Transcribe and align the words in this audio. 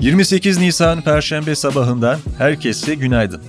...28 0.00 0.60
Nisan 0.60 1.00
Perşembe 1.00 1.54
sabahından 1.54 2.18
herkese 2.38 2.94
günaydın. 2.94 3.42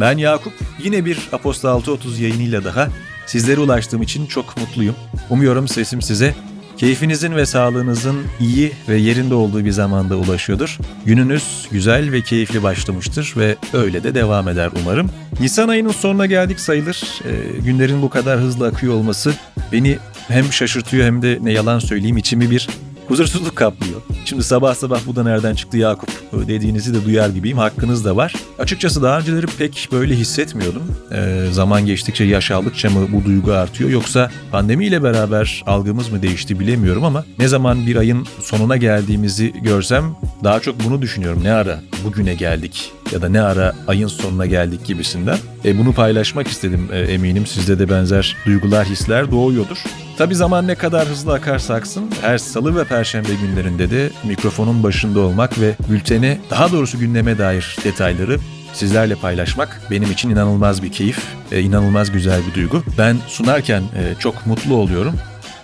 Ben 0.00 0.18
Yakup, 0.18 0.52
yine 0.84 1.04
bir 1.04 1.18
Aposta 1.32 1.68
6.30 1.68 2.22
yayınıyla 2.22 2.64
daha 2.64 2.88
sizlere 3.26 3.60
ulaştığım 3.60 4.02
için 4.02 4.26
çok 4.26 4.56
mutluyum. 4.56 4.94
Umuyorum 5.30 5.68
sesim 5.68 6.02
size 6.02 6.34
keyfinizin 6.76 7.36
ve 7.36 7.46
sağlığınızın 7.46 8.16
iyi 8.40 8.72
ve 8.88 8.96
yerinde 8.96 9.34
olduğu 9.34 9.64
bir 9.64 9.70
zamanda 9.70 10.16
ulaşıyordur. 10.16 10.78
Gününüz 11.04 11.68
güzel 11.70 12.12
ve 12.12 12.22
keyifli 12.22 12.62
başlamıştır 12.62 13.34
ve 13.36 13.56
öyle 13.72 14.02
de 14.02 14.14
devam 14.14 14.48
eder 14.48 14.70
umarım. 14.82 15.10
Nisan 15.40 15.68
ayının 15.68 15.92
sonuna 15.92 16.26
geldik 16.26 16.60
sayılır. 16.60 17.20
E, 17.24 17.58
günlerin 17.58 18.02
bu 18.02 18.10
kadar 18.10 18.40
hızlı 18.40 18.66
akıyor 18.66 18.94
olması 18.94 19.34
beni 19.72 19.98
hem 20.28 20.52
şaşırtıyor 20.52 21.06
hem 21.06 21.22
de 21.22 21.38
ne 21.42 21.52
yalan 21.52 21.78
söyleyeyim 21.78 22.16
içimi 22.16 22.50
bir 22.50 22.68
huzursuzluk 23.10 23.56
kaplıyor. 23.56 24.00
Şimdi 24.24 24.42
sabah 24.42 24.74
sabah 24.74 25.00
bu 25.06 25.16
da 25.16 25.22
nereden 25.22 25.54
çıktı 25.54 25.78
Yakup 25.78 26.10
dediğinizi 26.32 26.94
de 26.94 27.04
duyar 27.04 27.28
gibiyim. 27.28 27.58
Hakkınız 27.58 28.04
da 28.04 28.16
var. 28.16 28.34
Açıkçası 28.58 29.02
daha 29.02 29.18
önceleri 29.18 29.46
pek 29.46 29.88
böyle 29.92 30.14
hissetmiyordum. 30.14 30.82
Ee, 31.12 31.46
zaman 31.52 31.86
geçtikçe 31.86 32.24
yaş 32.24 32.50
aldıkça 32.50 32.90
mı 32.90 33.06
bu 33.12 33.24
duygu 33.24 33.52
artıyor 33.52 33.90
yoksa 33.90 34.30
pandemiyle 34.52 35.02
beraber 35.02 35.62
algımız 35.66 36.12
mı 36.12 36.22
değişti 36.22 36.60
bilemiyorum 36.60 37.04
ama 37.04 37.24
ne 37.38 37.48
zaman 37.48 37.86
bir 37.86 37.96
ayın 37.96 38.26
sonuna 38.40 38.76
geldiğimizi 38.76 39.52
görsem 39.62 40.16
daha 40.44 40.60
çok 40.60 40.84
bunu 40.84 41.02
düşünüyorum. 41.02 41.44
Ne 41.44 41.52
ara 41.52 41.80
bugüne 42.04 42.34
geldik 42.34 42.92
ya 43.12 43.22
da 43.22 43.28
ne 43.28 43.40
ara 43.40 43.74
ayın 43.88 44.08
sonuna 44.08 44.46
geldik 44.46 44.84
gibisinden. 44.84 45.38
E, 45.64 45.78
bunu 45.78 45.92
paylaşmak 45.92 46.48
istedim 46.48 46.88
e, 46.92 46.98
eminim 46.98 47.46
sizde 47.46 47.78
de 47.78 47.90
benzer 47.90 48.36
duygular, 48.46 48.86
hisler 48.86 49.30
doğuyordur. 49.30 49.78
Tabi 50.18 50.34
zaman 50.34 50.66
ne 50.66 50.74
kadar 50.74 51.08
hızlı 51.08 51.32
akarsa 51.32 51.74
aksın 51.74 52.10
her 52.20 52.38
salı 52.38 52.76
ve 52.76 52.84
perşembe 52.84 53.34
günlerinde 53.34 53.90
de 53.90 54.10
mikrofonun 54.24 54.82
başında 54.82 55.20
olmak 55.20 55.60
ve 55.60 55.74
bültene 55.90 56.38
daha 56.50 56.72
doğrusu 56.72 56.98
gündeme 56.98 57.38
dair 57.38 57.76
detayları 57.84 58.38
sizlerle 58.72 59.14
paylaşmak 59.14 59.80
benim 59.90 60.10
için 60.10 60.30
inanılmaz 60.30 60.82
bir 60.82 60.92
keyif, 60.92 61.22
inanılmaz 61.52 62.12
güzel 62.12 62.40
bir 62.48 62.54
duygu. 62.54 62.82
Ben 62.98 63.16
sunarken 63.28 63.82
e, 63.82 64.14
çok 64.18 64.46
mutlu 64.46 64.74
oluyorum. 64.74 65.14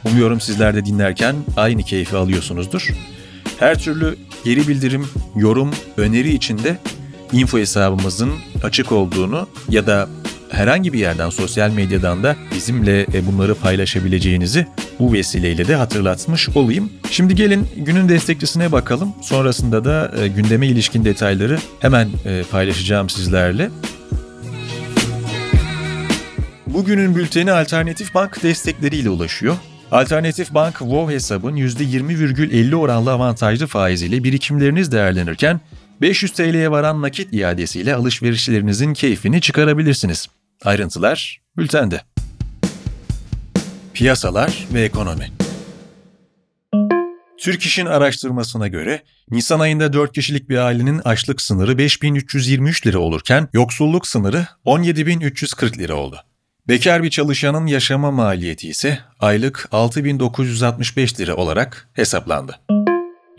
Umuyorum 0.05 0.41
sizler 0.41 0.75
de 0.75 0.85
dinlerken 0.85 1.37
aynı 1.57 1.83
keyfi 1.83 2.17
alıyorsunuzdur. 2.17 2.89
Her 3.59 3.79
türlü 3.79 4.17
geri 4.45 4.69
bildirim, 4.69 5.09
yorum, 5.37 5.71
öneri 5.97 6.33
içinde 6.33 6.79
info 7.33 7.59
hesabımızın 7.59 8.33
açık 8.63 8.93
olduğunu 8.93 9.49
ya 9.69 9.87
da 9.87 10.09
herhangi 10.51 10.93
bir 10.93 10.99
yerden 10.99 11.31
sosyal 11.31 11.71
medyadan 11.71 12.23
da 12.23 12.37
bizimle 12.55 13.03
e, 13.03 13.27
bunları 13.27 13.55
paylaşabileceğinizi 13.55 14.67
bu 14.99 15.13
vesileyle 15.13 15.69
de 15.69 15.75
hatırlatmış 15.75 16.49
olayım. 16.49 16.93
Şimdi 17.11 17.35
gelin 17.35 17.69
günün 17.77 18.09
destekçisine 18.09 18.73
bakalım. 18.73 19.15
Sonrasında 19.23 19.85
da 19.85 20.13
e, 20.23 20.29
gündeme 20.29 20.67
ilişkin 20.67 21.05
detayları 21.05 21.59
hemen 21.81 22.09
e, 22.25 22.43
paylaşacağım 22.51 23.11
sizlerle. 23.11 23.71
Bugünün 26.67 27.17
bülteni 27.17 27.53
Alternatif 27.53 28.15
Bank 28.15 28.43
destekleriyle 28.43 29.11
ulaşıyor. 29.11 29.57
Alternatif 29.93 30.55
Bank 30.55 30.79
WoW 30.79 31.15
hesabın 31.15 31.57
%20,50 31.57 32.75
oranlı 32.75 33.13
avantajlı 33.13 33.67
faiziyle 33.67 34.25
birikimleriniz 34.25 34.93
değerlenirken 34.93 35.61
500 36.01 36.33
TL'ye 36.33 36.71
varan 36.71 37.03
nakit 37.03 37.33
iadesiyle 37.33 37.95
alışverişlerinizin 37.95 38.95
keyfini 38.95 39.41
çıkarabilirsiniz. 39.41 40.29
Ayrıntılar 40.65 41.41
bültende. 41.57 42.01
Piyasalar 43.95 44.67
ve 44.75 44.83
ekonomi 44.83 45.31
Türk 47.39 47.63
İş'in 47.63 47.87
araştırmasına 47.87 48.69
göre 48.69 49.03
Nisan 49.31 49.61
ayında 49.61 49.93
4 49.93 50.13
kişilik 50.13 50.49
bir 50.49 50.57
ailenin 50.57 51.01
açlık 51.05 51.41
sınırı 51.41 51.79
5323 51.79 52.87
lira 52.87 52.99
olurken 52.99 53.49
yoksulluk 53.53 54.07
sınırı 54.07 54.47
17340 54.65 55.79
lira 55.79 55.95
oldu. 55.95 56.21
Bekar 56.69 57.03
bir 57.03 57.11
çalışanın 57.11 57.67
yaşama 57.67 58.11
maliyeti 58.11 58.69
ise 58.69 58.99
aylık 59.21 59.69
6965 59.73 61.21
lira 61.21 61.35
olarak 61.35 61.89
hesaplandı. 61.93 62.59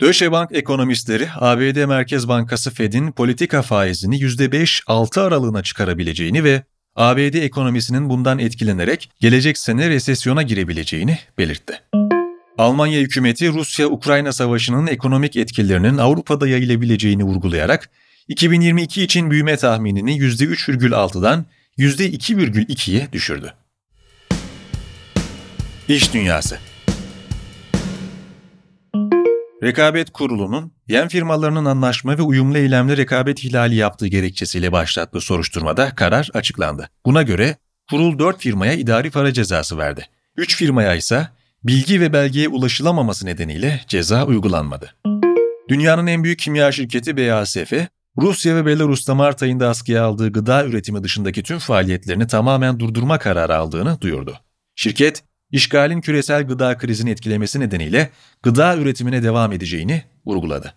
Deutsche 0.00 0.32
Bank 0.32 0.50
ekonomistleri 0.52 1.28
ABD 1.36 1.84
Merkez 1.84 2.28
Bankası 2.28 2.70
Fed'in 2.70 3.12
politika 3.12 3.62
faizini 3.62 4.16
%5-6 4.18 5.20
aralığına 5.20 5.62
çıkarabileceğini 5.62 6.44
ve 6.44 6.62
ABD 6.96 7.34
ekonomisinin 7.34 8.10
bundan 8.10 8.38
etkilenerek 8.38 9.10
gelecek 9.20 9.58
sene 9.58 9.90
resesyona 9.90 10.42
girebileceğini 10.42 11.18
belirtti. 11.38 11.80
Almanya 12.58 13.00
hükümeti 13.00 13.48
Rusya-Ukrayna 13.52 14.32
savaşının 14.32 14.86
ekonomik 14.86 15.36
etkilerinin 15.36 15.98
Avrupa'da 15.98 16.48
yayılabileceğini 16.48 17.24
vurgulayarak 17.24 17.90
2022 18.28 19.02
için 19.02 19.30
büyüme 19.30 19.56
tahminini 19.56 20.18
%3,6'dan 20.18 21.46
%2,2'ye 21.78 23.08
düşürdü. 23.12 23.54
İş 25.88 26.14
Dünyası 26.14 26.58
Rekabet 29.62 30.10
Kurulu'nun 30.10 30.72
yem 30.88 31.08
firmalarının 31.08 31.64
anlaşma 31.64 32.18
ve 32.18 32.22
uyumlu 32.22 32.58
eylemle 32.58 32.96
rekabet 32.96 33.44
ihlali 33.44 33.74
yaptığı 33.74 34.06
gerekçesiyle 34.06 34.72
başlattığı 34.72 35.20
soruşturmada 35.20 35.94
karar 35.94 36.30
açıklandı. 36.34 36.90
Buna 37.06 37.22
göre 37.22 37.56
kurul 37.90 38.18
4 38.18 38.40
firmaya 38.40 38.72
idari 38.72 39.10
para 39.10 39.32
cezası 39.32 39.78
verdi. 39.78 40.06
3 40.36 40.56
firmaya 40.56 40.94
ise 40.94 41.28
bilgi 41.64 42.00
ve 42.00 42.12
belgeye 42.12 42.48
ulaşılamaması 42.48 43.26
nedeniyle 43.26 43.80
ceza 43.88 44.26
uygulanmadı. 44.26 44.94
Dünyanın 45.68 46.06
en 46.06 46.24
büyük 46.24 46.38
kimya 46.38 46.72
şirketi 46.72 47.16
BASF, 47.16 47.72
Rusya 48.18 48.56
ve 48.56 48.66
Belarus'ta 48.66 49.14
Mart 49.14 49.42
ayında 49.42 49.68
askıya 49.68 50.04
aldığı 50.04 50.32
gıda 50.32 50.64
üretimi 50.64 51.04
dışındaki 51.04 51.42
tüm 51.42 51.58
faaliyetlerini 51.58 52.26
tamamen 52.26 52.80
durdurma 52.80 53.18
kararı 53.18 53.56
aldığını 53.56 54.00
duyurdu. 54.00 54.38
Şirket, 54.74 55.24
işgalin 55.52 56.00
küresel 56.00 56.46
gıda 56.46 56.78
krizini 56.78 57.10
etkilemesi 57.10 57.60
nedeniyle 57.60 58.10
gıda 58.42 58.76
üretimine 58.76 59.22
devam 59.22 59.52
edeceğini 59.52 60.02
vurguladı. 60.26 60.74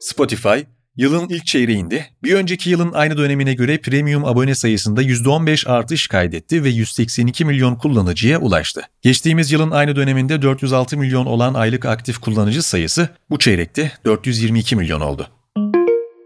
Spotify, 0.00 0.58
yılın 0.96 1.28
ilk 1.28 1.46
çeyreğinde 1.46 2.06
bir 2.22 2.34
önceki 2.34 2.70
yılın 2.70 2.92
aynı 2.92 3.16
dönemine 3.16 3.54
göre 3.54 3.78
premium 3.78 4.24
abone 4.24 4.54
sayısında 4.54 5.02
%15 5.02 5.68
artış 5.68 6.06
kaydetti 6.06 6.64
ve 6.64 6.68
182 6.68 7.44
milyon 7.44 7.74
kullanıcıya 7.74 8.38
ulaştı. 8.40 8.82
Geçtiğimiz 9.02 9.52
yılın 9.52 9.70
aynı 9.70 9.96
döneminde 9.96 10.42
406 10.42 10.96
milyon 10.96 11.26
olan 11.26 11.54
aylık 11.54 11.86
aktif 11.86 12.18
kullanıcı 12.18 12.62
sayısı 12.62 13.08
bu 13.30 13.38
çeyrekte 13.38 13.92
422 14.04 14.76
milyon 14.76 15.00
oldu. 15.00 15.28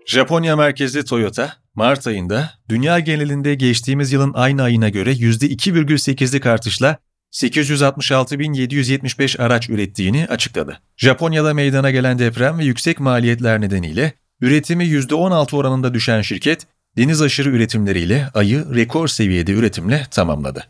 Japonya 0.07 0.57
merkezli 0.57 1.05
Toyota, 1.05 1.53
Mart 1.75 2.07
ayında 2.07 2.51
dünya 2.69 2.99
genelinde 2.99 3.55
geçtiğimiz 3.55 4.13
yılın 4.13 4.33
aynı 4.35 4.63
ayına 4.63 4.89
göre 4.89 5.13
%2,8'lik 5.13 6.47
artışla 6.47 6.99
866.775 7.33 9.43
araç 9.43 9.71
ürettiğini 9.71 10.27
açıkladı. 10.27 10.81
Japonya'da 10.97 11.55
meydana 11.55 11.91
gelen 11.91 12.19
deprem 12.19 12.59
ve 12.59 12.65
yüksek 12.65 13.01
maliyetler 13.01 13.61
nedeniyle 13.61 14.13
üretimi 14.41 14.85
%16 14.85 15.57
oranında 15.57 15.95
düşen 15.95 16.23
şirket, 16.23 16.67
deniz 16.97 17.23
aşırı 17.23 17.51
üretimleriyle 17.51 18.29
ayı 18.35 18.75
rekor 18.75 19.09
seviyede 19.09 19.53
üretimle 19.53 20.07
tamamladı. 20.11 20.65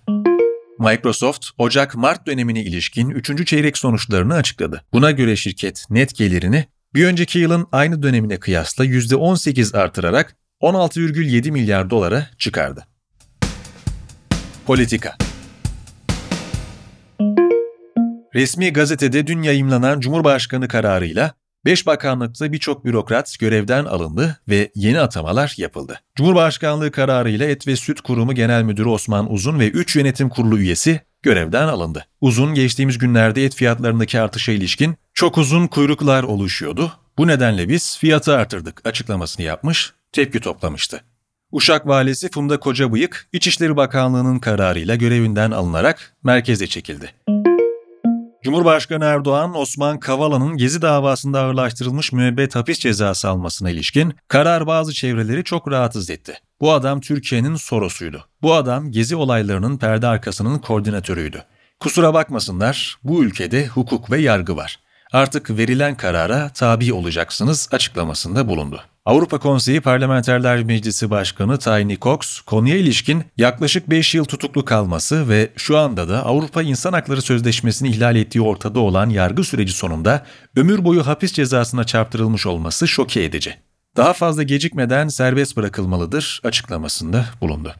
Microsoft, 0.79 1.47
Ocak-Mart 1.59 2.27
dönemine 2.27 2.63
ilişkin 2.63 3.11
3. 3.11 3.47
çeyrek 3.47 3.79
sonuçlarını 3.79 4.35
açıkladı. 4.35 4.85
Buna 4.93 5.11
göre 5.11 5.37
şirket 5.37 5.85
net 5.91 6.17
gelirini 6.17 6.65
bir 6.95 7.07
önceki 7.07 7.39
yılın 7.39 7.67
aynı 7.73 8.03
dönemine 8.03 8.37
kıyasla 8.37 8.85
%18 8.85 9.79
artırarak 9.79 10.37
16,7 10.63 11.51
milyar 11.51 11.91
dolara 11.91 12.27
çıkardı. 12.39 12.87
Politika 14.67 15.17
Resmi 18.37 18.73
gazetede 18.73 19.27
dün 19.27 19.43
yayımlanan 19.43 20.01
Cumhurbaşkanı 20.01 20.69
kararıyla 20.69 21.35
5 21.65 21.87
bakanlıkta 21.87 22.53
birçok 22.53 22.85
bürokrat 22.85 23.37
görevden 23.41 23.85
alındı 23.85 24.41
ve 24.49 24.71
yeni 24.75 25.01
atamalar 25.01 25.55
yapıldı. 25.57 26.01
Cumhurbaşkanlığı 26.17 26.91
kararıyla 26.91 27.47
Et 27.47 27.67
ve 27.67 27.77
Süt 27.77 28.01
Kurumu 28.01 28.35
Genel 28.35 28.63
Müdürü 28.63 28.89
Osman 28.89 29.33
Uzun 29.33 29.59
ve 29.59 29.69
3 29.69 29.97
yönetim 29.97 30.29
kurulu 30.29 30.59
üyesi 30.59 31.01
görevden 31.23 31.69
alındı. 31.69 32.07
Uzun 32.21 32.55
geçtiğimiz 32.55 32.99
günlerde 32.99 33.45
et 33.45 33.55
fiyatlarındaki 33.55 34.21
artışa 34.21 34.53
ilişkin 34.53 34.97
çok 35.15 35.39
uzun 35.39 35.67
kuyruklar 35.67 36.23
oluşuyordu. 36.23 36.93
Bu 37.19 37.27
nedenle 37.27 37.69
biz 37.69 37.99
fiyatı 37.99 38.37
artırdık 38.37 38.81
açıklamasını 38.85 39.47
yapmış, 39.47 39.93
tepki 40.13 40.41
toplamıştı. 40.41 41.01
Uşak 41.53 41.87
valisi 41.87 42.31
Funda 42.31 42.61
Kocabıyık, 42.61 43.29
İçişleri 43.33 43.77
Bakanlığı'nın 43.77 44.39
kararıyla 44.39 44.97
görevinden 44.97 45.51
alınarak 45.51 46.17
merkeze 46.25 46.67
çekildi. 46.67 47.13
Cumhurbaşkanı 48.47 49.05
Erdoğan, 49.05 49.57
Osman 49.57 50.01
Kavala'nın 50.01 50.57
Gezi 50.57 50.83
davasında 50.83 51.41
ağırlaştırılmış 51.41 52.13
müebbet 52.13 52.55
hapis 52.57 52.79
cezası 52.79 53.29
almasına 53.29 53.71
ilişkin 53.71 54.15
karar 54.29 54.67
bazı 54.67 54.93
çevreleri 54.93 55.45
çok 55.45 55.71
rahatsız 55.71 56.11
etti. 56.11 56.39
Bu 56.61 56.73
adam 56.73 57.01
Türkiye'nin 57.01 57.57
sorosuydu. 57.57 58.25
Bu 58.43 58.55
adam 58.55 58.91
Gezi 58.91 59.17
olaylarının 59.17 59.79
perde 59.79 60.07
arkasının 60.07 60.59
koordinatörüydü. 60.59 61.45
Kusura 61.81 62.15
bakmasınlar, 62.15 62.99
bu 63.05 63.25
ülkede 63.25 63.67
hukuk 63.67 64.11
ve 64.11 64.21
yargı 64.21 64.57
var. 64.57 64.79
artık 65.13 65.51
verilen 65.51 65.97
karara 65.97 66.49
tabi 66.49 66.93
olacaksınız 66.93 67.69
açıklamasında 67.73 68.49
bulundu. 68.49 68.83
Avrupa 69.07 69.39
Konseyi 69.39 69.81
Parlamenterler 69.81 70.65
Meclisi 70.65 71.11
Başkanı 71.11 71.59
Tiny 71.59 71.97
Cox, 71.97 72.41
konuya 72.41 72.77
ilişkin 72.77 73.25
yaklaşık 73.37 73.91
5 73.91 74.15
yıl 74.15 74.25
tutuklu 74.25 74.65
kalması 74.65 75.29
ve 75.29 75.51
şu 75.57 75.79
anda 75.79 76.09
da 76.09 76.27
Avrupa 76.27 76.63
İnsan 76.63 76.93
Hakları 76.93 77.23
Sözleşmesi'ni 77.23 77.89
ihlal 77.89 78.17
ettiği 78.17 78.41
ortada 78.41 78.81
olan 78.81 79.11
yargı 79.11 79.45
süreci 79.45 79.73
sonunda 79.73 80.27
ömür 80.57 80.85
boyu 80.85 81.07
hapis 81.07 81.33
cezasına 81.33 81.85
çarptırılmış 81.85 82.47
olması 82.47 82.89
şoke 82.89 83.25
edici. 83.25 83.55
Daha 83.97 84.13
fazla 84.13 84.43
gecikmeden 84.43 85.09
serbest 85.09 85.57
bırakılmalıdır 85.57 86.41
açıklamasında 86.45 87.25
bulundu. 87.41 87.75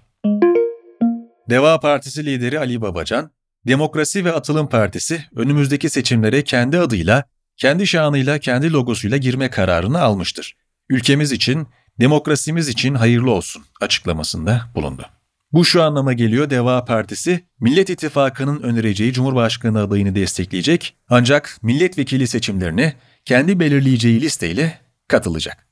Deva 1.51 1.81
Partisi 1.81 2.27
lideri 2.27 2.59
Ali 2.59 2.81
Babacan, 2.81 3.31
Demokrasi 3.67 4.25
ve 4.25 4.33
Atılım 4.33 4.69
Partisi 4.69 5.25
önümüzdeki 5.37 5.91
seçimlere 5.91 6.45
kendi 6.45 6.79
adıyla, 6.79 7.25
kendi 7.57 7.87
şanıyla, 7.87 8.39
kendi 8.39 8.73
logosuyla 8.73 9.17
girme 9.17 9.51
kararını 9.51 10.01
almıştır. 10.01 10.57
Ülkemiz 10.89 11.33
için, 11.33 11.67
demokrasimiz 12.01 12.69
için 12.69 12.95
hayırlı 12.95 13.31
olsun 13.31 13.65
açıklamasında 13.81 14.63
bulundu. 14.75 15.07
Bu 15.53 15.65
şu 15.65 15.83
anlama 15.83 16.13
geliyor 16.13 16.51
Deva 16.51 16.85
Partisi, 16.85 17.45
Millet 17.61 17.91
İttifakı'nın 17.91 18.63
önereceği 18.63 19.13
Cumhurbaşkanı 19.13 19.81
adayını 19.81 20.15
destekleyecek 20.15 20.97
ancak 21.09 21.59
milletvekili 21.63 22.27
seçimlerine 22.27 22.95
kendi 23.25 23.61
belirleyeceği 23.61 24.21
listeyle 24.21 24.79
katılacak. 25.09 25.67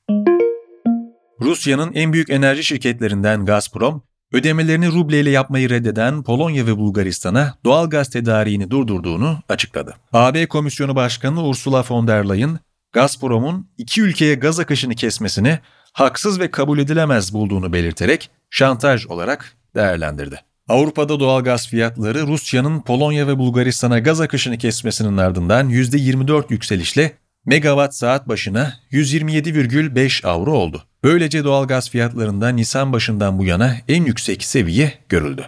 Rusya'nın 1.41 1.93
en 1.95 2.13
büyük 2.13 2.31
enerji 2.31 2.65
şirketlerinden 2.65 3.45
Gazprom, 3.45 4.03
ödemelerini 4.33 4.93
rubleyle 4.93 5.31
yapmayı 5.31 5.71
reddeden 5.71 6.23
Polonya 6.23 6.67
ve 6.67 6.77
Bulgaristan'a 6.77 7.55
doğal 7.65 7.91
gaz 7.91 8.11
tedariğini 8.11 8.71
durdurduğunu 8.71 9.39
açıkladı. 9.49 9.95
AB 10.13 10.47
Komisyonu 10.47 10.97
Başkanı 10.97 11.43
Ursula 11.43 11.85
von 11.91 12.09
der 12.09 12.29
Leyen, 12.29 12.59
Gazprom'un 12.95 13.69
iki 13.79 14.03
ülkeye 14.03 14.35
gaz 14.35 14.61
akışını 14.61 14.95
kesmesini 14.95 15.59
haksız 15.93 16.41
ve 16.41 16.51
kabul 16.51 16.79
edilemez 16.79 17.35
bulduğunu 17.35 17.73
belirterek 17.73 18.31
şantaj 18.51 19.07
olarak 19.07 19.57
değerlendirdi. 19.75 20.41
Avrupa'da 20.69 21.21
doğal 21.21 21.45
gaz 21.45 21.69
fiyatları 21.69 22.27
Rusya'nın 22.27 22.81
Polonya 22.81 23.27
ve 23.27 23.39
Bulgaristan'a 23.39 23.99
gaz 23.99 24.21
akışını 24.21 24.59
kesmesinin 24.59 25.17
ardından 25.17 25.71
%24 25.71 26.45
yükselişle 26.49 27.13
megawatt 27.47 27.95
saat 27.95 28.29
başına 28.29 28.75
127,5 28.91 30.27
avro 30.27 30.53
oldu. 30.53 30.83
Böylece 31.05 31.45
doğal 31.45 31.67
gaz 31.67 31.91
fiyatlarında 31.91 32.49
Nisan 32.49 32.93
başından 32.93 33.39
bu 33.39 33.45
yana 33.45 33.77
en 33.89 34.05
yüksek 34.05 34.45
seviye 34.45 34.93
görüldü. 35.09 35.47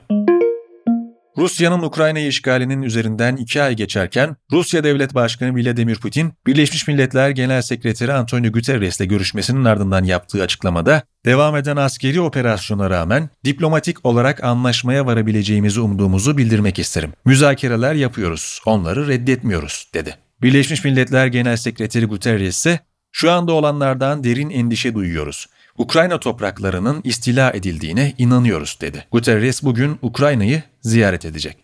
Rusya'nın 1.39 1.83
Ukrayna 1.83 2.19
işgalinin 2.19 2.83
üzerinden 2.83 3.37
iki 3.37 3.63
ay 3.63 3.77
geçerken 3.77 4.37
Rusya 4.53 4.85
Devlet 4.85 5.15
Başkanı 5.15 5.57
Vladimir 5.57 5.97
Putin, 5.97 6.33
Birleşmiş 6.47 6.89
Milletler 6.89 7.31
Genel 7.31 7.63
Sekreteri 7.63 8.13
Antonio 8.13 8.53
Guterres'le 8.53 9.01
görüşmesinin 9.01 9.65
ardından 9.65 10.05
yaptığı 10.05 10.43
açıklamada, 10.43 11.03
devam 11.25 11.57
eden 11.57 11.77
askeri 11.77 12.21
operasyona 12.21 12.91
rağmen 12.91 13.31
diplomatik 13.45 14.07
olarak 14.07 14.45
anlaşmaya 14.45 15.07
varabileceğimizi 15.07 15.81
umduğumuzu 15.81 16.39
bildirmek 16.39 16.79
isterim. 16.79 17.13
Müzakereler 17.25 17.95
yapıyoruz, 17.95 18.61
onları 18.67 19.09
reddetmiyoruz, 19.09 19.91
dedi. 19.95 20.17
Birleşmiş 20.43 20.85
Milletler 20.85 21.27
Genel 21.27 21.57
Sekreteri 21.57 22.05
Guterres 22.07 22.57
ise, 22.57 22.81
şu 23.13 23.31
anda 23.31 23.53
olanlardan 23.53 24.25
derin 24.25 24.51
endişe 24.51 24.95
duyuyoruz. 24.95 25.47
Ukrayna 25.79 26.21
topraklarının 26.21 27.01
istila 27.05 27.51
edildiğine 27.51 28.15
inanıyoruz 28.19 28.79
dedi. 28.81 29.05
Guterres 29.13 29.63
bugün 29.63 29.99
Ukrayna'yı 30.03 30.63
ziyaret 30.83 31.25
edecek. 31.25 31.57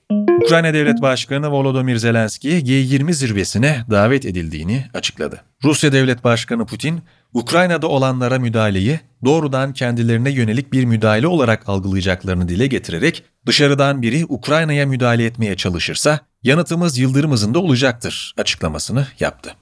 Ukrayna 0.44 0.74
Devlet 0.74 1.02
Başkanı 1.02 1.50
Volodymyr 1.50 1.96
Zelenski 1.96 2.48
G20 2.48 3.12
zirvesine 3.12 3.84
davet 3.90 4.26
edildiğini 4.26 4.84
açıkladı. 4.94 5.40
Rusya 5.64 5.92
Devlet 5.92 6.24
Başkanı 6.24 6.66
Putin, 6.66 7.02
Ukrayna'da 7.34 7.86
olanlara 7.86 8.38
müdahaleyi 8.38 9.00
doğrudan 9.24 9.72
kendilerine 9.72 10.30
yönelik 10.30 10.72
bir 10.72 10.84
müdahale 10.84 11.26
olarak 11.26 11.68
algılayacaklarını 11.68 12.48
dile 12.48 12.66
getirerek 12.66 13.24
dışarıdan 13.46 14.02
biri 14.02 14.26
Ukrayna'ya 14.28 14.86
müdahale 14.86 15.24
etmeye 15.24 15.56
çalışırsa 15.56 16.20
yanıtımız 16.42 16.98
yıldırım 16.98 17.32
hızında 17.32 17.58
olacaktır 17.58 18.34
açıklamasını 18.38 19.06
yaptı. 19.20 19.54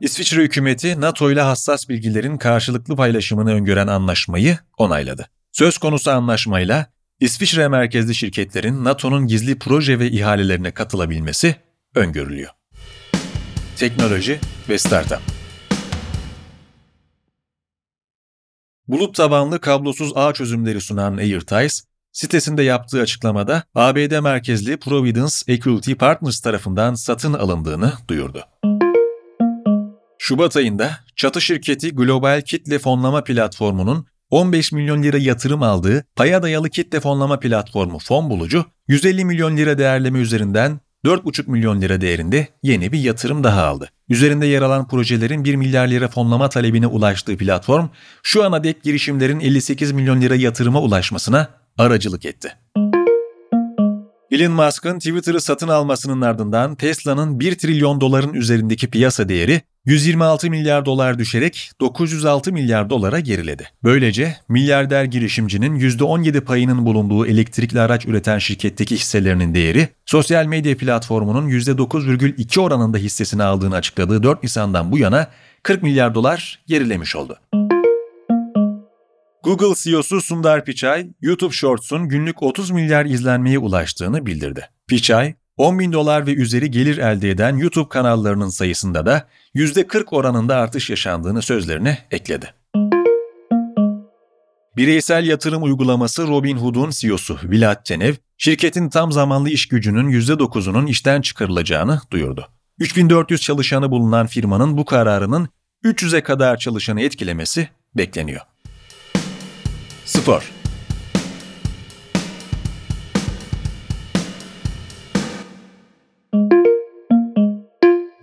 İsviçre 0.00 0.42
hükümeti 0.42 1.00
NATO 1.00 1.30
ile 1.30 1.40
hassas 1.40 1.88
bilgilerin 1.88 2.38
karşılıklı 2.38 2.96
paylaşımını 2.96 3.52
öngören 3.52 3.86
anlaşmayı 3.86 4.58
onayladı. 4.78 5.28
Söz 5.52 5.78
konusu 5.78 6.10
anlaşmayla 6.10 6.86
İsviçre 7.20 7.68
merkezli 7.68 8.14
şirketlerin 8.14 8.84
NATO'nun 8.84 9.26
gizli 9.26 9.58
proje 9.58 9.98
ve 9.98 10.10
ihalelerine 10.10 10.70
katılabilmesi 10.70 11.56
öngörülüyor. 11.94 12.50
Teknoloji 13.76 14.40
ve 14.68 14.78
Startup 14.78 15.20
Bulut 18.88 19.14
tabanlı 19.14 19.60
kablosuz 19.60 20.12
ağ 20.14 20.32
çözümleri 20.32 20.80
sunan 20.80 21.16
AirTies, 21.16 21.84
sitesinde 22.12 22.62
yaptığı 22.62 23.00
açıklamada 23.00 23.62
ABD 23.74 24.20
merkezli 24.20 24.76
Providence 24.76 25.34
Equity 25.48 25.92
Partners 25.92 26.40
tarafından 26.40 26.94
satın 26.94 27.32
alındığını 27.32 27.92
duyurdu. 28.08 28.44
Şubat 30.28 30.56
ayında 30.56 30.90
çatı 31.16 31.40
şirketi 31.40 31.94
Global 31.94 32.40
Kitle 32.40 32.78
Fonlama 32.78 33.24
Platformu'nun 33.24 34.06
15 34.30 34.72
milyon 34.72 35.02
lira 35.02 35.18
yatırım 35.18 35.62
aldığı 35.62 36.04
paya 36.16 36.42
dayalı 36.42 36.70
kitle 36.70 37.00
fonlama 37.00 37.40
platformu 37.40 37.98
Fon 37.98 38.30
Bulucu, 38.30 38.64
150 38.88 39.24
milyon 39.24 39.56
lira 39.56 39.78
değerleme 39.78 40.18
üzerinden 40.18 40.80
4,5 41.04 41.50
milyon 41.50 41.80
lira 41.80 42.00
değerinde 42.00 42.48
yeni 42.62 42.92
bir 42.92 42.98
yatırım 42.98 43.44
daha 43.44 43.64
aldı. 43.64 43.90
Üzerinde 44.08 44.46
yer 44.46 44.62
alan 44.62 44.88
projelerin 44.88 45.44
1 45.44 45.54
milyar 45.54 45.88
lira 45.88 46.08
fonlama 46.08 46.48
talebine 46.48 46.86
ulaştığı 46.86 47.36
platform, 47.36 47.88
şu 48.22 48.44
ana 48.44 48.64
dek 48.64 48.82
girişimlerin 48.82 49.40
58 49.40 49.92
milyon 49.92 50.20
lira 50.20 50.36
yatırıma 50.36 50.80
ulaşmasına 50.80 51.48
aracılık 51.78 52.24
etti. 52.24 52.52
Elon 54.30 54.52
Musk'ın 54.52 54.98
Twitter'ı 54.98 55.40
satın 55.40 55.68
almasının 55.68 56.20
ardından 56.20 56.74
Tesla'nın 56.74 57.40
1 57.40 57.54
trilyon 57.58 58.00
doların 58.00 58.34
üzerindeki 58.34 58.90
piyasa 58.90 59.28
değeri 59.28 59.62
126 59.88 60.50
milyar 60.50 60.86
dolar 60.86 61.18
düşerek 61.18 61.70
906 61.80 62.52
milyar 62.52 62.90
dolara 62.90 63.20
geriledi. 63.20 63.68
Böylece 63.84 64.36
milyarder 64.48 65.04
girişimcinin 65.04 65.80
%17 65.80 66.40
payının 66.40 66.86
bulunduğu 66.86 67.26
elektrikli 67.26 67.80
araç 67.80 68.06
üreten 68.06 68.38
şirketteki 68.38 68.96
hisselerinin 68.96 69.54
değeri, 69.54 69.88
sosyal 70.06 70.46
medya 70.46 70.76
platformunun 70.76 71.48
%9,2 71.48 72.60
oranında 72.60 72.98
hissesini 72.98 73.42
aldığını 73.42 73.74
açıkladığı 73.76 74.22
4 74.22 74.42
Nisan'dan 74.42 74.92
bu 74.92 74.98
yana 74.98 75.30
40 75.62 75.82
milyar 75.82 76.14
dolar 76.14 76.62
gerilemiş 76.66 77.16
oldu. 77.16 77.38
Google 79.44 79.74
CEO'su 79.76 80.20
Sundar 80.20 80.64
Pichai, 80.64 81.10
YouTube 81.20 81.54
Shorts'un 81.54 82.08
günlük 82.08 82.42
30 82.42 82.70
milyar 82.70 83.04
izlenmeye 83.06 83.58
ulaştığını 83.58 84.26
bildirdi. 84.26 84.68
Pichai, 84.88 85.34
10 85.58 85.78
bin 85.78 85.92
dolar 85.92 86.26
ve 86.26 86.34
üzeri 86.34 86.70
gelir 86.70 86.98
elde 86.98 87.30
eden 87.30 87.56
YouTube 87.56 87.88
kanallarının 87.88 88.48
sayısında 88.48 89.06
da 89.06 89.28
%40 89.54 90.04
oranında 90.10 90.56
artış 90.56 90.90
yaşandığını 90.90 91.42
sözlerine 91.42 91.98
ekledi. 92.10 92.54
Bireysel 94.76 95.26
yatırım 95.26 95.62
uygulaması 95.62 96.28
Robinhood'un 96.28 96.90
CEO'su 96.90 97.38
Vlad 97.44 97.84
Tenev, 97.84 98.14
şirketin 98.36 98.88
tam 98.88 99.12
zamanlı 99.12 99.50
iş 99.50 99.68
gücünün 99.68 100.10
%9'unun 100.10 100.88
işten 100.88 101.20
çıkarılacağını 101.20 102.00
duyurdu. 102.10 102.48
3400 102.78 103.40
çalışanı 103.40 103.90
bulunan 103.90 104.26
firmanın 104.26 104.76
bu 104.76 104.84
kararının 104.84 105.48
300'e 105.84 106.22
kadar 106.22 106.56
çalışanı 106.56 107.00
etkilemesi 107.00 107.68
bekleniyor. 107.96 108.40
Spor 110.04 110.57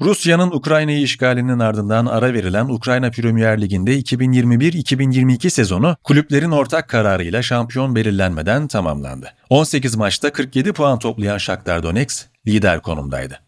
Rusya'nın 0.05 0.51
Ukrayna'yı 0.51 1.01
işgalinin 1.01 1.59
ardından 1.59 2.05
ara 2.05 2.33
verilen 2.33 2.65
Ukrayna 2.65 3.11
Premier 3.11 3.61
Ligi'nde 3.61 3.99
2021-2022 3.99 5.49
sezonu 5.49 5.97
kulüplerin 6.03 6.51
ortak 6.51 6.89
kararıyla 6.89 7.41
şampiyon 7.41 7.95
belirlenmeden 7.95 8.67
tamamlandı. 8.67 9.33
18 9.49 9.95
maçta 9.95 10.31
47 10.31 10.73
puan 10.73 10.99
toplayan 10.99 11.37
Shakhtar 11.37 11.83
Donetsk 11.83 12.25
lider 12.47 12.81
konumdaydı. 12.81 13.39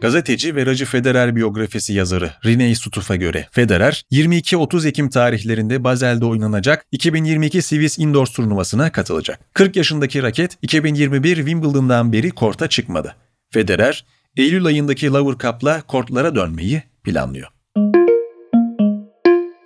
Gazeteci 0.00 0.56
ve 0.56 0.66
Roger 0.66 0.86
Federer 0.86 1.36
biyografisi 1.36 1.92
yazarı 1.92 2.30
Rene 2.44 2.74
Sutuf'a 2.74 3.16
göre 3.16 3.46
Federer 3.50 4.04
22-30 4.12 4.88
Ekim 4.88 5.10
tarihlerinde 5.10 5.84
Basel'de 5.84 6.24
oynanacak 6.24 6.86
2022 6.92 7.62
Swiss 7.62 7.98
Indoors 7.98 8.32
turnuvasına 8.32 8.92
katılacak. 8.92 9.40
40 9.54 9.76
yaşındaki 9.76 10.22
raket 10.22 10.58
2021 10.62 11.36
Wimbledon'dan 11.36 12.12
beri 12.12 12.30
korta 12.30 12.68
çıkmadı. 12.68 13.14
Federer, 13.50 14.04
Eylül 14.36 14.66
ayındaki 14.66 15.10
Lower 15.10 15.50
Cup'la 15.50 15.82
kortlara 15.82 16.34
dönmeyi 16.34 16.82
planlıyor. 17.04 17.48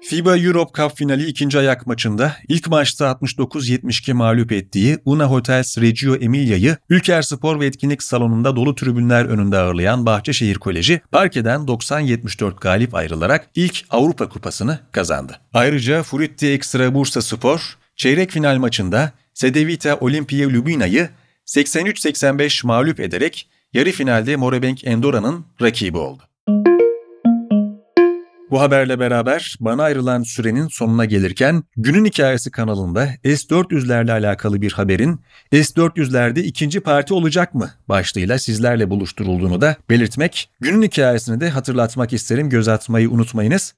FIBA 0.03 0.39
Europe 0.39 0.83
Cup 0.83 0.97
finali 0.97 1.27
ikinci 1.27 1.59
ayak 1.59 1.87
maçında 1.87 2.37
ilk 2.49 2.69
maçta 2.69 3.19
69-72 3.23 4.13
mağlup 4.13 4.53
ettiği 4.53 4.99
Una 5.05 5.25
Hotels 5.25 5.79
Reggio 5.79 6.17
Emilia'yı 6.17 6.77
Ülker 6.89 7.23
Spor 7.23 7.61
ve 7.61 7.67
Etkinlik 7.67 8.03
Salonu'nda 8.03 8.57
dolu 8.57 8.75
tribünler 8.75 9.25
önünde 9.25 9.59
ağırlayan 9.59 10.07
Bahçeşehir 10.07 10.55
Koleji 10.55 11.01
parkeden 11.13 11.61
90-74 11.61 12.61
galip 12.61 12.95
ayrılarak 12.95 13.49
ilk 13.55 13.85
Avrupa 13.91 14.29
Kupası'nı 14.29 14.79
kazandı. 14.93 15.41
Ayrıca 15.55 16.03
Furitti 16.03 16.53
Ekstra 16.53 16.95
Bursa 16.95 17.23
Spor 17.23 17.79
çeyrek 17.97 18.31
final 18.31 18.57
maçında 18.57 19.13
Sedevita 19.35 19.97
Olimpia 19.97 20.49
Ljubljana'yı 20.49 21.09
83-85 21.47 22.67
mağlup 22.67 23.01
ederek 23.01 23.49
yarı 23.73 23.91
finalde 23.91 24.37
Morebank 24.37 24.85
Endora'nın 24.85 25.45
rakibi 25.63 25.99
oldu. 25.99 26.23
Bu 28.51 28.61
haberle 28.61 29.01
beraber 29.01 29.57
bana 29.61 29.83
ayrılan 29.83 30.23
sürenin 30.23 30.69
sonuna 30.69 31.05
gelirken 31.05 31.63
Günün 31.77 32.05
Hikayesi 32.05 32.51
kanalında 32.51 33.07
S-400'lerle 33.25 34.13
alakalı 34.13 34.63
bir 34.63 34.73
haberin 34.73 35.21
S-400'lerde 35.53 36.41
ikinci 36.41 36.81
parti 36.81 37.15
olacak 37.15 37.55
mı 37.55 37.71
başlığıyla 37.89 38.39
sizlerle 38.39 38.91
buluşturulduğunu 38.91 39.61
da 39.61 39.77
belirtmek, 39.91 40.51
günün 40.61 40.83
hikayesini 40.83 41.41
de 41.41 41.51
hatırlatmak 41.51 42.13
isterim 42.13 42.51
göz 42.51 42.69
atmayı 42.69 43.11
unutmayınız. 43.11 43.75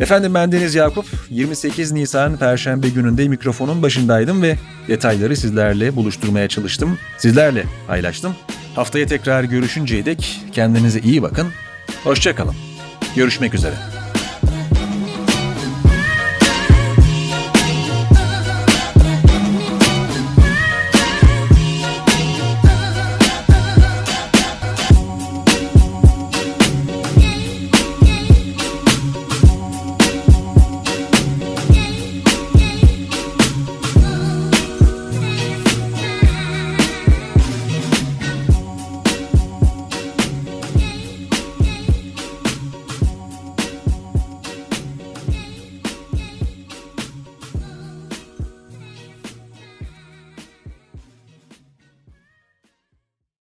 Efendim 0.00 0.34
ben 0.34 0.52
Deniz 0.52 0.74
Yakup. 0.74 1.06
28 1.30 1.92
Nisan 1.92 2.36
Perşembe 2.36 2.88
gününde 2.88 3.28
mikrofonun 3.28 3.82
başındaydım 3.82 4.42
ve 4.42 4.56
detayları 4.88 5.36
sizlerle 5.36 5.96
buluşturmaya 5.96 6.48
çalıştım. 6.48 6.98
Sizlerle 7.18 7.64
paylaştım. 7.86 8.34
Haftaya 8.74 9.06
tekrar 9.06 9.44
görüşünceye 9.44 10.06
dek 10.06 10.40
kendinize 10.52 11.00
iyi 11.00 11.22
bakın. 11.22 11.48
Hoşçakalın. 12.04 12.54
Görüşmek 13.16 13.54
üzere. 13.54 13.99